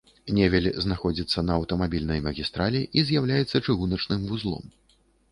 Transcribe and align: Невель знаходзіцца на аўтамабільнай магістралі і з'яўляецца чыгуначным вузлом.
Невель 0.35 0.67
знаходзіцца 0.83 1.41
на 1.49 1.57
аўтамабільнай 1.59 2.23
магістралі 2.27 2.81
і 3.01 3.03
з'яўляецца 3.09 3.61
чыгуначным 3.65 4.25
вузлом. 4.31 4.65